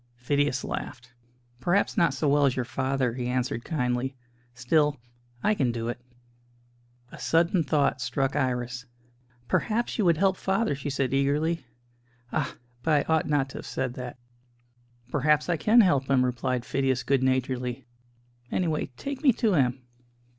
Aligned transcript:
Phidias 0.15 0.63
laughed. 0.63 1.13
"Perhaps 1.59 1.95
not 1.95 2.11
so 2.15 2.27
well 2.27 2.47
as 2.47 2.55
your 2.55 2.65
father," 2.65 3.13
he 3.13 3.27
answered 3.27 3.63
kindly. 3.63 4.15
"Still, 4.55 4.97
I 5.43 5.53
can 5.53 5.71
do 5.71 5.89
it." 5.89 6.01
A 7.11 7.19
sudden 7.19 7.61
thought 7.63 8.01
struck 8.01 8.35
Iris. 8.35 8.87
"Perhaps 9.47 9.99
you 9.99 10.05
would 10.05 10.17
help 10.17 10.37
father?" 10.37 10.73
she 10.73 10.89
said 10.89 11.13
eagerly. 11.13 11.67
"Ah! 12.33 12.55
but 12.81 13.05
I 13.07 13.13
ought 13.13 13.27
not 13.29 13.49
to 13.49 13.59
have 13.59 13.65
said 13.67 13.93
that." 13.93 14.17
"Perhaps 15.11 15.49
I 15.49 15.55
can 15.55 15.81
help 15.81 16.09
him," 16.09 16.25
replied 16.25 16.65
Phidias 16.65 17.03
good 17.03 17.21
naturedly. 17.21 17.85
"Anyway, 18.51 18.87
take 18.97 19.21
me 19.21 19.31
to 19.33 19.53
him." 19.53 19.83